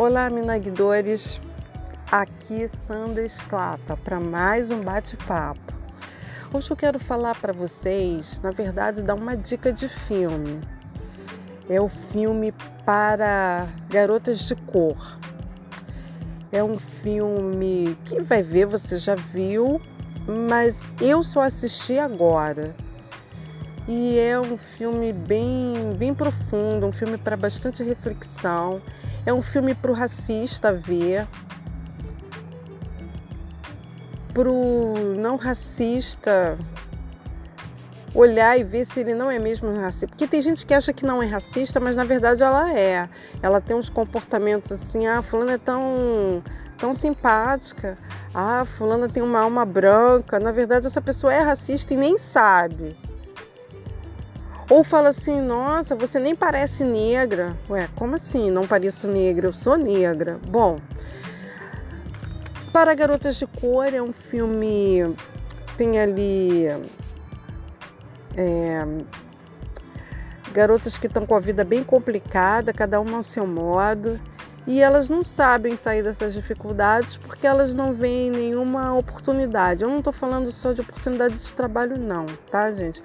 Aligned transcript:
Olá, 0.00 0.30
minagdores. 0.30 1.38
Aqui 2.10 2.70
Sandra 2.86 3.22
Esclata 3.22 3.98
para 3.98 4.18
mais 4.18 4.70
um 4.70 4.80
bate-papo. 4.80 5.74
Hoje 6.54 6.70
eu 6.70 6.76
quero 6.76 6.98
falar 6.98 7.38
para 7.38 7.52
vocês, 7.52 8.40
na 8.42 8.50
verdade, 8.50 9.02
dar 9.02 9.14
uma 9.14 9.36
dica 9.36 9.70
de 9.70 9.90
filme. 9.90 10.58
É 11.68 11.78
o 11.78 11.86
filme 11.86 12.50
para 12.86 13.68
garotas 13.90 14.38
de 14.38 14.56
cor. 14.56 15.18
É 16.50 16.64
um 16.64 16.78
filme 16.78 17.94
que 18.06 18.22
vai 18.22 18.42
ver, 18.42 18.64
você 18.64 18.96
já 18.96 19.14
viu, 19.14 19.82
mas 20.26 20.80
eu 20.98 21.22
só 21.22 21.42
assisti 21.42 21.98
agora. 21.98 22.74
E 23.86 24.18
é 24.18 24.40
um 24.40 24.56
filme 24.56 25.12
bem, 25.12 25.92
bem 25.98 26.14
profundo, 26.14 26.86
um 26.86 26.92
filme 26.92 27.18
para 27.18 27.36
bastante 27.36 27.82
reflexão 27.82 28.80
é 29.26 29.32
um 29.32 29.42
filme 29.42 29.74
para 29.74 29.90
o 29.90 29.94
racista 29.94 30.72
ver, 30.72 31.26
para 34.32 34.50
o 34.50 35.14
não 35.16 35.36
racista 35.36 36.56
olhar 38.14 38.58
e 38.58 38.64
ver 38.64 38.86
se 38.86 39.00
ele 39.00 39.14
não 39.14 39.30
é 39.30 39.38
mesmo 39.38 39.72
racista. 39.74 40.08
Porque 40.08 40.26
tem 40.26 40.42
gente 40.42 40.66
que 40.66 40.74
acha 40.74 40.92
que 40.92 41.04
não 41.04 41.22
é 41.22 41.26
racista, 41.26 41.78
mas 41.78 41.96
na 41.96 42.04
verdade 42.04 42.42
ela 42.42 42.72
é. 42.72 43.08
Ela 43.42 43.60
tem 43.60 43.76
uns 43.76 43.88
comportamentos 43.88 44.72
assim, 44.72 45.06
ah, 45.06 45.22
fulana 45.22 45.52
é 45.52 45.58
tão 45.58 46.42
tão 46.78 46.94
simpática. 46.94 47.98
Ah, 48.34 48.64
fulana 48.64 49.08
tem 49.08 49.22
uma 49.22 49.40
alma 49.40 49.64
branca. 49.64 50.40
Na 50.40 50.50
verdade 50.52 50.86
essa 50.86 51.00
pessoa 51.00 51.32
é 51.32 51.40
racista 51.40 51.94
e 51.94 51.96
nem 51.96 52.18
sabe. 52.18 52.96
Ou 54.70 54.84
fala 54.84 55.08
assim, 55.08 55.40
nossa, 55.42 55.96
você 55.96 56.20
nem 56.20 56.36
parece 56.36 56.84
negra. 56.84 57.56
Ué, 57.68 57.88
como 57.96 58.14
assim? 58.14 58.52
Não 58.52 58.66
pareço 58.68 59.08
negra, 59.08 59.48
eu 59.48 59.52
sou 59.52 59.76
negra. 59.76 60.38
Bom, 60.46 60.78
para 62.72 62.94
Garotas 62.94 63.34
de 63.34 63.48
Cor 63.48 63.92
é 63.92 64.00
um 64.00 64.12
filme. 64.12 65.14
Tem 65.76 65.98
ali. 65.98 66.68
É, 68.36 68.86
garotas 70.52 70.96
que 70.96 71.08
estão 71.08 71.26
com 71.26 71.34
a 71.34 71.40
vida 71.40 71.64
bem 71.64 71.82
complicada, 71.82 72.72
cada 72.72 73.00
uma 73.00 73.16
ao 73.16 73.22
seu 73.22 73.46
modo, 73.46 74.20
e 74.66 74.80
elas 74.80 75.08
não 75.08 75.24
sabem 75.24 75.76
sair 75.76 76.02
dessas 76.02 76.32
dificuldades 76.32 77.16
porque 77.16 77.46
elas 77.46 77.74
não 77.74 77.92
veem 77.92 78.30
nenhuma 78.30 78.94
oportunidade. 78.94 79.82
Eu 79.82 79.88
não 79.88 79.98
estou 79.98 80.12
falando 80.12 80.52
só 80.52 80.72
de 80.72 80.80
oportunidade 80.80 81.36
de 81.38 81.52
trabalho, 81.54 81.98
não, 81.98 82.26
tá, 82.50 82.70
gente? 82.72 83.02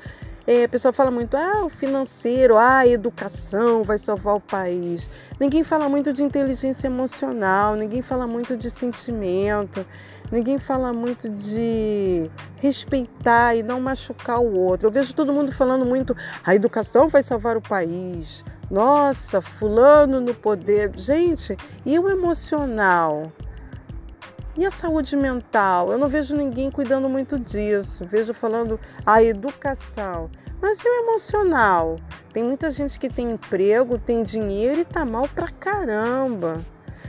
É, 0.47 0.65
a 0.65 0.69
pessoa 0.69 0.93
fala 0.93 1.09
muito, 1.09 1.35
ah, 1.35 1.65
o 1.65 1.69
financeiro, 1.69 2.55
ah, 2.55 2.79
a 2.79 2.87
educação 2.87 3.83
vai 3.83 3.97
salvar 3.97 4.35
o 4.35 4.39
país. 4.39 5.09
Ninguém 5.39 5.63
fala 5.63 5.89
muito 5.89 6.13
de 6.13 6.21
inteligência 6.21 6.85
emocional, 6.85 7.75
ninguém 7.75 8.03
fala 8.03 8.27
muito 8.27 8.55
de 8.55 8.69
sentimento, 8.69 9.83
ninguém 10.31 10.59
fala 10.59 10.93
muito 10.93 11.27
de 11.27 12.29
respeitar 12.57 13.55
e 13.55 13.63
não 13.63 13.81
machucar 13.81 14.39
o 14.39 14.55
outro. 14.55 14.87
Eu 14.87 14.91
vejo 14.91 15.15
todo 15.15 15.33
mundo 15.33 15.51
falando 15.51 15.83
muito, 15.83 16.15
a 16.43 16.53
educação 16.53 17.09
vai 17.09 17.23
salvar 17.23 17.57
o 17.57 17.61
país. 17.61 18.43
Nossa, 18.69 19.41
fulano 19.41 20.21
no 20.21 20.33
poder. 20.33 20.91
Gente, 20.95 21.57
e 21.83 21.97
o 21.97 22.07
emocional? 22.07 23.31
E 24.57 24.65
a 24.65 24.71
saúde 24.71 25.17
mental? 25.17 25.91
Eu 25.91 25.97
não 25.97 26.07
vejo 26.07 26.35
ninguém 26.35 26.71
cuidando 26.71 27.09
muito 27.09 27.37
disso. 27.37 28.05
Vejo 28.05 28.33
falando 28.33 28.79
a 29.05 29.21
educação. 29.21 30.29
Mas 30.61 30.79
e 30.79 30.87
o 30.87 31.09
emocional? 31.09 31.97
Tem 32.31 32.41
muita 32.41 32.71
gente 32.71 32.97
que 32.97 33.09
tem 33.09 33.31
emprego, 33.31 33.99
tem 33.99 34.23
dinheiro 34.23 34.79
e 34.79 34.85
tá 34.85 35.03
mal 35.03 35.27
pra 35.27 35.49
caramba. 35.49 36.61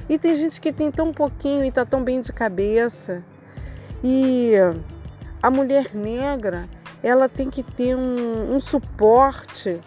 E 0.08 0.18
tem 0.18 0.36
gente 0.36 0.60
que 0.60 0.72
tem 0.72 0.90
tão 0.90 1.12
pouquinho 1.12 1.64
e 1.64 1.70
tá 1.70 1.84
tão 1.84 2.02
bem 2.02 2.20
de 2.20 2.32
cabeça. 2.32 3.22
E 4.02 4.52
a 5.40 5.50
mulher 5.50 5.94
negra, 5.94 6.68
ela 7.02 7.28
tem 7.28 7.48
que 7.48 7.62
ter 7.62 7.94
um, 7.94 8.56
um 8.56 8.60
suporte 8.60 9.80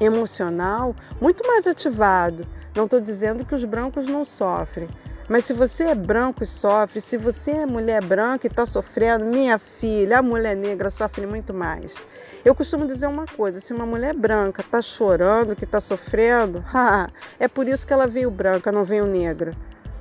emocional 0.00 0.96
muito 1.20 1.46
mais 1.46 1.66
ativado. 1.66 2.46
Não 2.74 2.84
estou 2.84 3.00
dizendo 3.00 3.44
que 3.44 3.54
os 3.54 3.64
brancos 3.64 4.06
não 4.06 4.24
sofrem, 4.24 4.88
mas 5.30 5.44
se 5.44 5.52
você 5.52 5.84
é 5.84 5.94
branco 5.94 6.42
e 6.42 6.46
sofre, 6.46 7.00
se 7.00 7.16
você 7.16 7.52
é 7.52 7.64
mulher 7.64 8.04
branca 8.04 8.48
e 8.48 8.50
está 8.50 8.66
sofrendo, 8.66 9.26
minha 9.26 9.58
filha, 9.60 10.18
a 10.18 10.22
mulher 10.22 10.56
negra 10.56 10.90
sofre 10.90 11.24
muito 11.24 11.54
mais. 11.54 11.94
Eu 12.44 12.52
costumo 12.52 12.84
dizer 12.84 13.06
uma 13.06 13.26
coisa: 13.26 13.60
se 13.60 13.72
uma 13.72 13.86
mulher 13.86 14.12
branca 14.12 14.60
está 14.60 14.82
chorando, 14.82 15.54
que 15.54 15.62
está 15.62 15.78
sofrendo, 15.80 16.64
é 17.38 17.46
por 17.46 17.68
isso 17.68 17.86
que 17.86 17.92
ela 17.92 18.08
veio 18.08 18.28
branca, 18.28 18.72
não 18.72 18.82
veio 18.82 19.06
negra. 19.06 19.54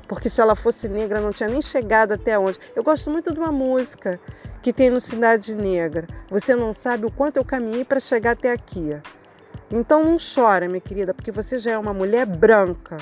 Porque 0.08 0.32
se 0.32 0.42
ela 0.42 0.56
fosse 0.56 0.88
negra, 0.90 1.22
não 1.22 1.32
tinha 1.32 1.48
nem 1.48 1.62
chegado 1.62 2.14
até 2.14 2.40
onde. 2.40 2.58
Eu 2.76 2.84
gosto 2.84 3.12
muito 3.12 3.32
de 3.32 3.40
uma 3.40 3.52
música 3.52 4.20
que 4.64 4.74
tem 4.74 4.90
no 4.90 5.00
Cidade 5.00 5.54
Negra. 5.54 6.08
Você 6.32 6.56
não 6.56 6.74
sabe 6.74 7.06
o 7.06 7.12
quanto 7.12 7.38
eu 7.38 7.46
caminhei 7.46 7.86
para 7.86 8.00
chegar 8.00 8.32
até 8.32 8.52
aqui. 8.52 8.98
Então 9.70 10.04
não 10.04 10.18
chora, 10.18 10.68
minha 10.68 10.82
querida, 10.82 11.14
porque 11.14 11.32
você 11.32 11.60
já 11.60 11.74
é 11.74 11.78
uma 11.78 11.94
mulher 11.94 12.26
branca 12.26 12.98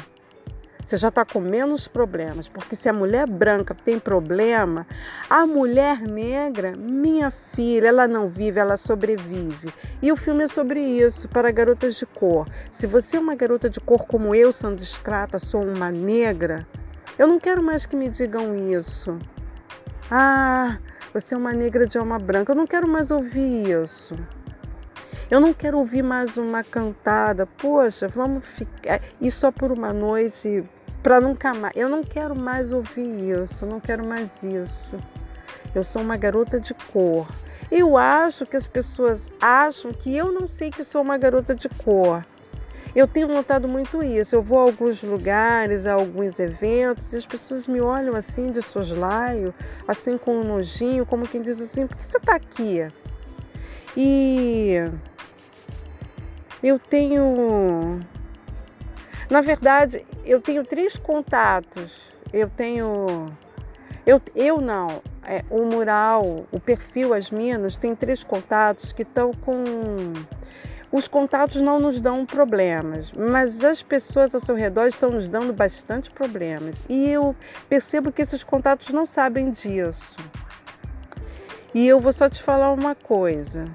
você 0.87 0.95
já 0.95 1.09
está 1.09 1.25
com 1.25 1.41
menos 1.41 1.85
problemas, 1.85 2.47
porque 2.47 2.73
se 2.73 2.87
a 2.87 2.93
mulher 2.93 3.27
branca 3.27 3.75
tem 3.75 3.99
problema, 3.99 4.87
a 5.29 5.45
mulher 5.45 5.99
negra, 5.99 6.77
minha 6.77 7.29
filha, 7.29 7.89
ela 7.89 8.07
não 8.07 8.29
vive, 8.29 8.57
ela 8.57 8.77
sobrevive. 8.77 9.73
E 10.01 10.13
o 10.13 10.15
filme 10.15 10.45
é 10.45 10.47
sobre 10.47 10.79
isso, 10.79 11.27
para 11.27 11.51
garotas 11.51 11.95
de 11.95 12.05
cor. 12.05 12.47
Se 12.71 12.87
você 12.87 13.17
é 13.17 13.19
uma 13.19 13.35
garota 13.35 13.69
de 13.69 13.81
cor 13.81 14.05
como 14.05 14.33
eu, 14.33 14.53
Sandra 14.53 14.81
Escrata, 14.81 15.37
sou 15.39 15.61
uma 15.61 15.91
negra, 15.91 16.65
eu 17.19 17.27
não 17.27 17.37
quero 17.37 17.61
mais 17.61 17.85
que 17.85 17.97
me 17.97 18.07
digam 18.07 18.55
isso. 18.55 19.19
Ah, 20.09 20.77
você 21.13 21.33
é 21.33 21.37
uma 21.37 21.51
negra 21.51 21.85
de 21.85 21.97
alma 21.97 22.17
branca, 22.17 22.53
eu 22.53 22.55
não 22.55 22.65
quero 22.65 22.87
mais 22.87 23.11
ouvir 23.11 23.71
isso. 23.71 24.15
Eu 25.29 25.41
não 25.41 25.53
quero 25.53 25.77
ouvir 25.79 26.01
mais 26.01 26.37
uma 26.37 26.63
cantada, 26.63 27.45
poxa, 27.45 28.07
vamos 28.07 28.47
ficar. 28.47 29.01
E 29.19 29.29
só 29.29 29.51
por 29.51 29.73
uma 29.73 29.91
noite 29.91 30.63
para 31.01 31.21
nunca 31.21 31.53
mais. 31.53 31.75
Eu 31.75 31.89
não 31.89 32.03
quero 32.03 32.35
mais 32.35 32.71
ouvir 32.71 33.07
isso, 33.43 33.65
não 33.65 33.79
quero 33.79 34.05
mais 34.05 34.29
isso. 34.43 34.95
Eu 35.73 35.83
sou 35.83 36.01
uma 36.01 36.17
garota 36.17 36.59
de 36.59 36.73
cor. 36.73 37.27
Eu 37.69 37.97
acho 37.97 38.45
que 38.45 38.55
as 38.55 38.65
pessoas 38.65 39.31
acham 39.41 39.91
que 39.91 40.15
eu 40.15 40.31
não 40.31 40.47
sei 40.47 40.71
que 40.71 40.83
sou 40.83 41.01
uma 41.01 41.17
garota 41.17 41.53
de 41.53 41.67
cor. 41.69 42.25
Eu 42.95 43.07
tenho 43.07 43.27
notado 43.27 43.67
muito 43.67 44.01
isso. 44.01 44.33
Eu 44.33 44.41
vou 44.41 44.59
a 44.59 44.63
alguns 44.63 45.03
lugares, 45.03 45.85
a 45.85 45.93
alguns 45.93 46.39
eventos, 46.39 47.13
e 47.13 47.17
as 47.17 47.25
pessoas 47.25 47.67
me 47.67 47.79
olham 47.79 48.15
assim 48.15 48.51
de 48.51 48.61
soslaio, 48.61 49.53
assim 49.87 50.17
com 50.17 50.37
um 50.37 50.43
nojinho, 50.43 51.05
como 51.05 51.27
quem 51.27 51.41
diz 51.41 51.61
assim: 51.61 51.85
por 51.85 51.97
que 51.97 52.05
você 52.05 52.17
está 52.17 52.35
aqui? 52.35 52.87
E 53.95 54.77
eu 56.63 56.79
tenho 56.79 57.99
na 59.29 59.41
verdade, 59.41 60.05
eu 60.25 60.41
tenho 60.41 60.63
três 60.63 60.97
contatos. 60.97 61.91
Eu 62.31 62.49
tenho. 62.49 63.27
Eu, 64.05 64.21
eu 64.35 64.61
não. 64.61 65.01
É, 65.23 65.43
o 65.49 65.65
mural, 65.65 66.45
o 66.51 66.59
perfil 66.59 67.13
As 67.13 67.29
Minas, 67.29 67.75
tem 67.75 67.93
três 67.93 68.23
contatos 68.23 68.93
que 68.93 69.01
estão 69.01 69.33
com. 69.33 69.63
Os 70.89 71.05
contatos 71.05 71.59
não 71.59 71.81
nos 71.81 71.99
dão 71.99 72.25
problemas, 72.25 73.11
mas 73.11 73.61
as 73.61 73.83
pessoas 73.83 74.33
ao 74.33 74.39
seu 74.39 74.55
redor 74.55 74.87
estão 74.87 75.11
nos 75.11 75.27
dando 75.27 75.51
bastante 75.51 76.09
problemas. 76.09 76.77
E 76.87 77.09
eu 77.09 77.35
percebo 77.67 78.09
que 78.09 78.21
esses 78.21 78.41
contatos 78.41 78.89
não 78.89 79.05
sabem 79.05 79.51
disso. 79.51 80.15
E 81.73 81.85
eu 81.85 81.99
vou 81.99 82.13
só 82.13 82.29
te 82.29 82.41
falar 82.41 82.71
uma 82.71 82.95
coisa. 82.95 83.65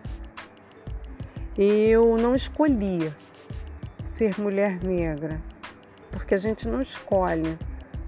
Eu 1.56 2.16
não 2.16 2.34
escolhi 2.34 3.12
ser 4.12 4.38
mulher 4.38 4.78
negra, 4.84 5.40
porque 6.10 6.34
a 6.34 6.38
gente 6.38 6.68
não 6.68 6.82
escolhe 6.82 7.58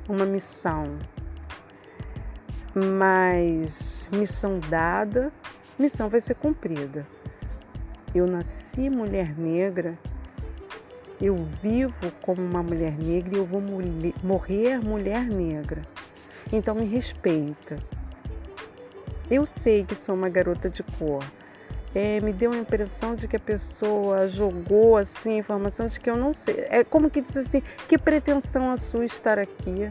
uma 0.07 0.27
missão, 0.27 0.99
mas 2.75 4.07
missão 4.13 4.61
dada, 4.69 5.33
missão 5.79 6.11
vai 6.11 6.21
ser 6.21 6.35
cumprida. 6.35 7.07
Eu 8.15 8.27
nasci 8.27 8.91
mulher 8.91 9.35
negra, 9.39 9.99
eu 11.23 11.37
vivo 11.63 12.13
como 12.21 12.43
uma 12.43 12.63
mulher 12.63 12.99
negra 12.99 13.37
e 13.37 13.39
eu 13.39 13.47
vou 13.47 13.63
morrer 14.23 14.85
mulher 14.85 15.25
negra. 15.25 15.81
Então 16.53 16.75
me 16.75 16.85
respeita. 16.85 17.79
Eu 19.31 19.47
sei 19.47 19.85
que 19.85 19.95
sou 19.95 20.15
uma 20.15 20.29
garota 20.29 20.69
de 20.69 20.83
cor 20.83 21.25
é, 21.95 22.21
me 22.21 22.33
deu 22.33 22.53
a 22.53 22.57
impressão 22.57 23.15
de 23.15 23.29
que 23.29 23.37
a 23.37 23.41
pessoa 23.41 24.29
jogou 24.29 24.97
assim 24.97 25.39
informação 25.39 25.87
de 25.87 26.01
que 26.01 26.11
eu 26.11 26.17
não 26.17 26.35
sei. 26.35 26.67
É 26.69 26.83
como 26.83 27.09
que 27.09 27.21
diz 27.21 27.37
assim, 27.37 27.63
que 27.89 27.97
pretensão 27.97 28.71
a 28.71 28.77
sua 28.77 29.05
estar 29.05 29.39
aqui? 29.39 29.91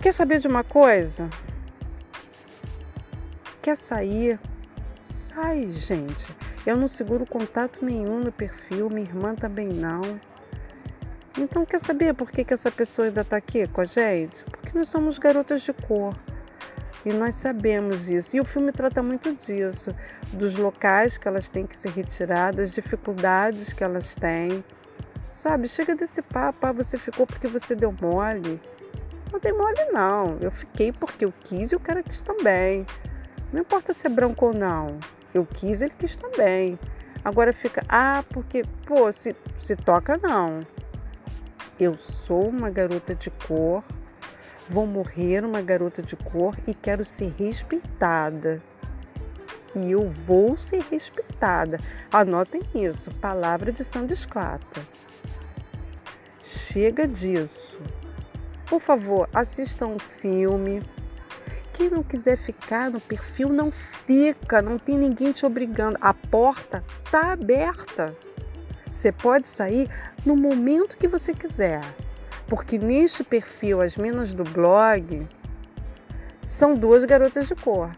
Quer 0.00 0.12
saber 0.12 0.40
de 0.40 0.48
uma 0.48 0.62
coisa? 0.62 1.30
Quer 3.62 3.76
sair? 3.76 4.38
Sai, 5.08 5.70
gente. 5.70 6.34
Eu 6.66 6.76
não 6.76 6.86
seguro 6.86 7.24
contato 7.24 7.84
nenhum 7.84 8.20
no 8.20 8.30
perfil, 8.30 8.90
minha 8.90 9.08
irmã 9.08 9.34
também 9.34 9.68
não. 9.68 10.20
Então 11.38 11.64
quer 11.64 11.80
saber 11.80 12.12
por 12.14 12.30
que, 12.30 12.44
que 12.44 12.52
essa 12.52 12.70
pessoa 12.70 13.06
ainda 13.06 13.22
está 13.22 13.36
aqui 13.36 13.66
com 13.66 13.80
a 13.80 13.84
gente? 13.84 14.44
Porque 14.44 14.76
nós 14.76 14.88
somos 14.88 15.18
garotas 15.18 15.62
de 15.62 15.72
cor. 15.72 16.14
E 17.04 17.12
nós 17.12 17.34
sabemos 17.34 18.06
disso. 18.06 18.36
E 18.36 18.40
o 18.40 18.44
filme 18.44 18.70
trata 18.70 19.02
muito 19.02 19.34
disso, 19.34 19.94
dos 20.32 20.54
locais 20.56 21.18
que 21.18 21.26
elas 21.26 21.48
têm 21.48 21.66
que 21.66 21.76
se 21.76 21.88
retirar, 21.88 22.52
das 22.52 22.70
dificuldades 22.72 23.72
que 23.72 23.82
elas 23.82 24.14
têm. 24.14 24.64
Sabe, 25.30 25.66
chega 25.66 25.96
desse 25.96 26.22
papo, 26.22 26.66
ah, 26.66 26.72
você 26.72 26.96
ficou 26.96 27.26
porque 27.26 27.48
você 27.48 27.74
deu 27.74 27.92
mole. 28.00 28.60
Não 29.32 29.40
dei 29.40 29.52
mole 29.52 29.84
não, 29.92 30.36
eu 30.40 30.50
fiquei 30.50 30.92
porque 30.92 31.24
eu 31.24 31.32
quis 31.40 31.72
e 31.72 31.76
o 31.76 31.80
cara 31.80 32.02
quis 32.02 32.20
também. 32.22 32.86
Não 33.52 33.62
importa 33.62 33.92
se 33.92 34.06
é 34.06 34.10
branco 34.10 34.46
ou 34.46 34.54
não, 34.54 34.98
eu 35.34 35.44
quis, 35.44 35.82
ele 35.82 35.92
quis 35.98 36.16
também. 36.16 36.78
Agora 37.24 37.52
fica, 37.52 37.82
ah, 37.88 38.22
porque, 38.30 38.62
pô, 38.86 39.10
se, 39.10 39.34
se 39.58 39.74
toca 39.74 40.18
não. 40.18 40.66
Eu 41.80 41.94
sou 41.98 42.48
uma 42.48 42.68
garota 42.68 43.14
de 43.14 43.30
cor, 43.30 43.82
vou 44.68 44.86
morrer 44.86 45.44
uma 45.44 45.60
garota 45.60 46.02
de 46.02 46.16
cor 46.16 46.56
e 46.66 46.74
quero 46.74 47.04
ser 47.04 47.34
respeitada. 47.38 48.62
E 49.74 49.92
eu 49.92 50.10
vou 50.26 50.56
ser 50.56 50.82
respeitada. 50.90 51.78
Anotem 52.12 52.62
isso, 52.74 53.10
palavra 53.18 53.72
de 53.72 53.82
Sandra 53.82 54.12
Esclata. 54.12 54.80
Chega 56.42 57.08
disso. 57.08 57.80
Por 58.66 58.80
favor, 58.80 59.28
assistam 59.32 59.88
um 59.88 59.98
filme. 59.98 60.82
Quem 61.72 61.90
não 61.90 62.02
quiser 62.02 62.36
ficar 62.36 62.90
no 62.90 63.00
perfil, 63.00 63.48
não 63.48 63.70
fica. 63.70 64.60
Não 64.60 64.78
tem 64.78 64.98
ninguém 64.98 65.32
te 65.32 65.46
obrigando. 65.46 65.98
A 66.00 66.12
porta 66.12 66.84
está 67.04 67.32
aberta. 67.32 68.14
Você 68.90 69.10
pode 69.10 69.48
sair 69.48 69.90
no 70.24 70.36
momento 70.36 70.96
que 70.96 71.08
você 71.08 71.34
quiser. 71.34 71.82
Porque 72.52 72.76
neste 72.76 73.24
perfil, 73.24 73.80
as 73.80 73.96
minas 73.96 74.34
do 74.34 74.44
blog 74.44 75.26
são 76.44 76.74
duas 76.74 77.02
garotas 77.02 77.48
de 77.48 77.54
cor. 77.54 77.96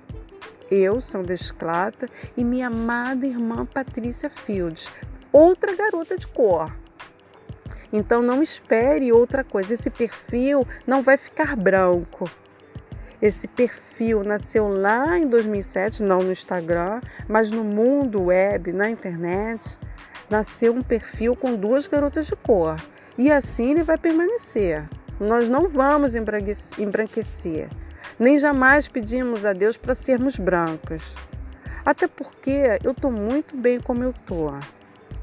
Eu, 0.71 1.01
Sandra 1.01 1.35
Esclata, 1.35 2.09
e 2.37 2.45
minha 2.45 2.69
amada 2.69 3.27
irmã 3.27 3.67
Patrícia 3.67 4.31
Fields, 4.31 4.93
outra 5.33 5.75
garota 5.75 6.17
de 6.17 6.29
cor. 6.29 6.73
Então 7.93 8.23
não 8.23 8.45
espere 8.45 9.11
outra 9.11 9.43
coisa. 9.43 9.75
Esse 9.75 9.91
perfil 9.91 10.65
não 10.87 11.03
vai 11.03 11.17
ficar 11.17 11.57
branco. 11.57 12.31
Esse 13.21 13.49
perfil 13.49 14.23
nasceu 14.23 14.69
lá 14.69 15.19
em 15.19 15.27
2007, 15.27 16.01
não 16.01 16.23
no 16.23 16.31
Instagram, 16.31 17.01
mas 17.27 17.51
no 17.51 17.65
mundo 17.65 18.27
web, 18.27 18.73
na 18.73 18.89
internet, 18.89 19.81
nasceu 20.31 20.73
um 20.73 20.81
perfil 20.81 21.35
com 21.35 21.57
duas 21.57 21.89
garotas 21.89 22.27
de 22.27 22.37
cor. 22.37 22.77
E 23.17 23.31
assim 23.31 23.71
ele 23.71 23.83
vai 23.83 23.97
permanecer. 23.97 24.89
Nós 25.21 25.49
não 25.49 25.69
vamos 25.69 26.15
embranquecer, 26.15 27.69
nem 28.19 28.39
jamais 28.39 28.89
pedimos 28.89 29.45
a 29.45 29.53
Deus 29.53 29.77
para 29.77 29.95
sermos 29.95 30.37
brancas. 30.37 31.03
Até 31.87 32.09
porque 32.09 32.79
eu 32.83 32.91
estou 32.91 33.13
muito 33.13 33.57
bem 33.57 33.79
como 33.79 34.03
eu 34.03 34.11
estou. 34.11 34.59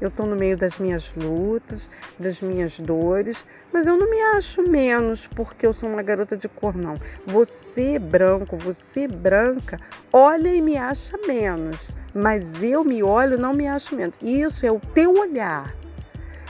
Eu 0.00 0.08
estou 0.08 0.26
no 0.26 0.34
meio 0.34 0.56
das 0.56 0.78
minhas 0.78 1.12
lutas, 1.14 1.88
das 2.18 2.40
minhas 2.40 2.78
dores, 2.78 3.44
mas 3.72 3.86
eu 3.86 3.96
não 3.96 4.10
me 4.10 4.20
acho 4.34 4.62
menos 4.62 5.26
porque 5.28 5.66
eu 5.66 5.72
sou 5.72 5.88
uma 5.88 6.02
garota 6.02 6.36
de 6.36 6.48
cor, 6.48 6.74
não. 6.74 6.96
Você 7.26 7.98
branco, 7.98 8.56
você 8.56 9.06
branca, 9.06 9.78
olha 10.12 10.52
e 10.52 10.62
me 10.62 10.76
acha 10.76 11.16
menos, 11.26 11.76
mas 12.14 12.62
eu 12.62 12.82
me 12.82 13.02
olho 13.02 13.38
não 13.38 13.52
me 13.52 13.68
acho 13.68 13.94
menos. 13.94 14.16
Isso 14.22 14.64
é 14.64 14.72
o 14.72 14.80
teu 14.80 15.12
olhar. 15.12 15.74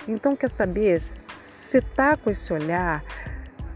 Então, 0.09 0.35
quer 0.35 0.49
saber? 0.49 1.03
Se 1.73 1.81
tá 1.81 2.17
com 2.17 2.31
esse 2.31 2.53
olhar, 2.53 3.03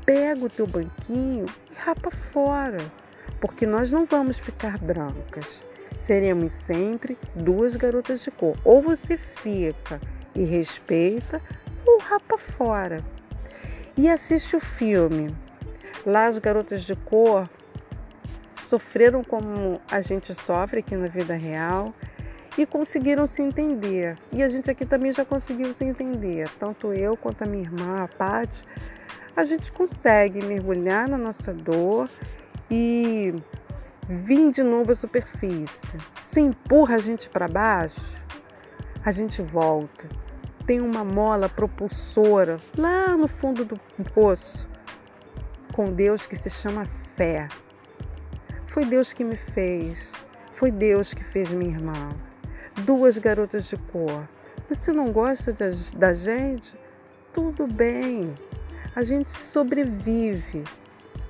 pega 0.05 0.45
o 0.45 0.51
teu 0.51 0.67
banquinho 0.67 1.47
e 1.71 1.75
rapa 1.75 2.11
fora, 2.31 2.85
porque 3.41 3.67
nós 3.67 3.91
não 3.91 4.05
vamos 4.05 4.39
ficar 4.39 4.79
brancas 4.79 5.65
seremos 6.07 6.53
sempre 6.53 7.19
duas 7.35 7.75
garotas 7.75 8.23
de 8.23 8.31
cor. 8.31 8.57
Ou 8.65 8.81
você 8.81 9.17
fica 9.17 10.01
e 10.35 10.45
respeita, 10.45 11.43
ou 11.85 11.99
rapa 11.99 12.39
fora. 12.39 13.05
E 13.97 14.09
assiste 14.09 14.55
o 14.55 14.61
filme. 14.61 15.35
Lá 16.05 16.27
as 16.27 16.39
garotas 16.39 16.83
de 16.83 16.95
cor 16.95 17.49
sofreram 18.69 19.25
como 19.25 19.81
a 19.91 20.01
gente 20.01 20.33
sofre 20.33 20.79
aqui 20.81 20.97
na 20.97 21.09
vida 21.09 21.35
real 21.35 21.93
e 22.57 22.65
conseguiram 22.65 23.27
se 23.27 23.43
entender. 23.43 24.17
E 24.33 24.43
a 24.43 24.49
gente 24.49 24.71
aqui 24.71 24.87
também 24.87 25.13
já 25.13 25.25
conseguiu 25.25 25.75
se 25.75 25.85
entender, 25.85 26.49
tanto 26.59 26.93
eu 26.93 27.17
quanto 27.17 27.43
a 27.43 27.47
minha 27.47 27.65
irmã, 27.65 28.05
a 28.05 28.09
Paty. 28.09 28.65
A 29.37 29.45
gente 29.45 29.71
consegue 29.71 30.45
mergulhar 30.45 31.09
na 31.09 31.19
nossa 31.19 31.53
dor 31.53 32.09
e 32.71 33.35
vir 34.09 34.51
de 34.51 34.63
novo 34.63 34.93
à 34.93 34.95
superfície. 34.95 35.97
Se 36.25 36.41
empurra 36.41 36.97
a 36.97 37.01
gente 37.01 37.29
para 37.29 37.47
baixo, 37.47 38.01
a 39.05 39.11
gente 39.11 39.43
volta. 39.43 40.09
Tem 40.67 40.81
uma 40.81 41.05
mola 41.05 41.49
propulsora 41.49 42.59
lá 42.77 43.17
no 43.17 43.29
fundo 43.29 43.65
do 43.65 43.79
poço 44.15 44.67
com 45.73 45.93
Deus 45.93 46.27
que 46.27 46.35
se 46.35 46.49
chama 46.49 46.87
fé. 47.17 47.49
Foi 48.67 48.87
Deus 48.87 49.13
que 49.13 49.23
me 49.23 49.37
fez, 49.37 50.11
foi 50.55 50.71
Deus 50.71 51.13
que 51.13 51.23
fez 51.23 51.51
minha 51.51 51.71
irmã. 51.71 52.17
Duas 52.85 53.17
garotas 53.17 53.65
de 53.65 53.77
cor. 53.77 54.29
Você 54.69 54.93
não 54.93 55.11
gosta 55.11 55.53
de, 55.53 55.97
da 55.97 56.13
gente? 56.13 56.75
Tudo 57.33 57.67
bem. 57.67 58.35
A 58.95 59.03
gente 59.03 59.33
sobrevive 59.33 60.65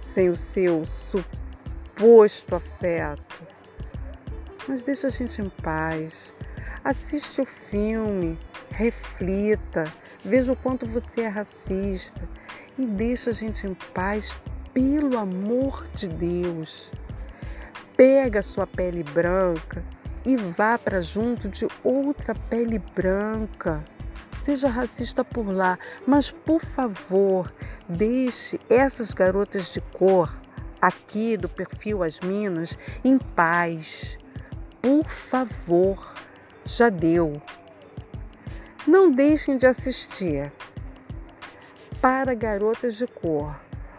sem 0.03 0.29
o 0.29 0.37
seu 0.37 0.85
suposto 0.87 2.57
afeto. 2.57 3.47
Mas 4.67 4.83
deixa 4.83 5.07
a 5.07 5.11
gente 5.11 5.41
em 5.41 5.49
paz. 5.49 6.33
Assiste 6.83 7.41
o 7.41 7.47
filme, 7.47 8.39
reflita, 8.71 9.85
veja 10.25 10.53
o 10.53 10.57
quanto 10.57 10.87
você 10.87 11.23
é 11.23 11.29
racista 11.29 12.21
e 12.79 12.85
deixa 12.85 13.31
a 13.31 13.33
gente 13.33 13.67
em 13.67 13.75
paz, 13.95 14.33
pelo 14.73 15.17
amor 15.17 15.87
de 15.95 16.09
Deus. 16.09 16.91
Pega 17.97 18.41
a 18.41 18.43
sua 18.43 18.67
pele 18.67 19.03
branca 19.03 19.83
e 20.27 20.37
vá 20.37 20.77
para 20.77 21.01
junto 21.01 21.49
de 21.49 21.69
outra 21.85 22.35
pele 22.51 22.81
branca. 22.95 23.83
Seja 24.43 24.69
racista 24.69 25.25
por 25.25 25.49
lá, 25.49 25.79
mas 26.05 26.33
por 26.33 26.61
favor, 26.61 27.53
deixe 27.89 28.61
essas 28.69 29.13
garotas 29.13 29.73
de 29.73 29.81
cor 29.81 30.31
aqui 30.83 31.37
do 31.37 31.49
perfil 31.49 32.03
As 32.03 32.19
Minas 32.21 32.77
em 33.05 33.19
paz. 33.19 34.19
Por 34.83 35.09
favor, 35.09 36.13
já 36.65 36.89
deu. 36.89 37.41
Não 38.87 39.11
deixem 39.11 39.57
de 39.59 39.67
assistir 39.67 40.53
Para 42.01 42.35
Garotas 42.35 42.95
de 42.97 43.07
Cor, 43.07 43.55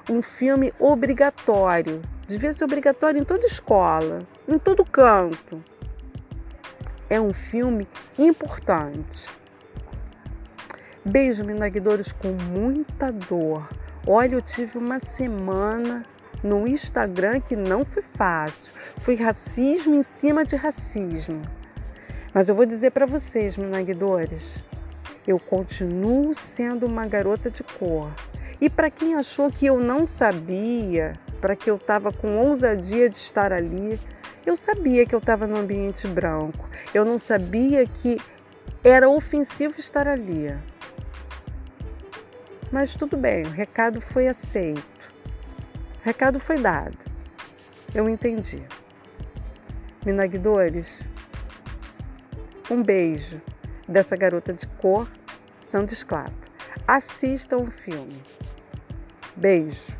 um 0.09 0.21
filme 0.21 0.73
obrigatório. 0.79 2.01
Devia 2.27 2.51
ser 2.51 2.65
obrigatório 2.65 3.21
em 3.21 3.25
toda 3.25 3.45
escola, 3.45 4.19
em 4.47 4.57
todo 4.59 4.85
canto. 4.85 5.61
É 7.09 7.19
um 7.21 7.33
filme 7.33 7.87
importante. 8.19 9.29
Beijo, 11.05 11.43
Minagdores, 11.43 12.11
com 12.11 12.33
muita 12.51 13.11
dor. 13.11 13.67
Olha, 14.05 14.35
eu 14.35 14.41
tive 14.41 14.77
uma 14.77 14.99
semana 14.99 16.05
no 16.43 16.67
Instagram 16.67 17.39
que 17.39 17.55
não 17.55 17.85
foi 17.85 18.03
fácil. 18.13 18.71
Foi 18.99 19.15
racismo 19.15 19.95
em 19.95 20.03
cima 20.03 20.43
de 20.43 20.55
racismo. 20.55 21.41
Mas 22.33 22.49
eu 22.49 22.55
vou 22.55 22.65
dizer 22.65 22.91
para 22.91 23.05
vocês, 23.05 23.55
minaguidores, 23.55 24.59
eu 25.25 25.39
continuo 25.39 26.35
sendo 26.35 26.85
uma 26.85 27.07
garota 27.07 27.49
de 27.49 27.63
cor. 27.63 28.11
E 28.59 28.69
para 28.69 28.89
quem 28.89 29.15
achou 29.15 29.49
que 29.49 29.65
eu 29.65 29.79
não 29.79 30.05
sabia, 30.05 31.13
para 31.39 31.55
que 31.55 31.69
eu 31.69 31.75
estava 31.75 32.11
com 32.11 32.37
ousadia 32.37 33.09
de 33.09 33.15
estar 33.15 33.53
ali, 33.53 33.99
eu 34.47 34.55
sabia 34.55 35.05
que 35.05 35.13
eu 35.13 35.19
estava 35.19 35.45
no 35.45 35.57
ambiente 35.57 36.07
branco. 36.07 36.69
Eu 36.93 37.03
não 37.03 37.19
sabia 37.19 37.85
que 37.85 38.17
era 38.81 39.09
ofensivo 39.09 39.77
estar 39.77 40.07
ali. 40.07 40.57
Mas 42.71 42.95
tudo 42.95 43.17
bem, 43.17 43.43
o 43.43 43.49
recado 43.49 43.99
foi 43.99 44.29
aceito. 44.29 44.81
Recado 46.01 46.39
foi 46.39 46.57
dado. 46.59 46.97
Eu 47.93 48.07
entendi. 48.07 48.63
Minagdores, 50.05 51.01
um 52.71 52.81
beijo 52.81 53.41
dessa 53.85 54.15
garota 54.15 54.53
de 54.53 54.65
cor, 54.65 55.09
Sandra 55.59 55.93
Esclata. 55.93 56.47
Assistam 56.87 57.57
o 57.57 57.71
filme. 57.71 58.23
Beijo. 59.35 59.97